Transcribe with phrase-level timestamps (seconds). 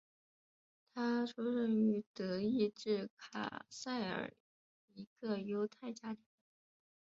[0.95, 4.33] 他出生于德意志卡塞尔
[4.95, 6.23] 一个犹太家庭。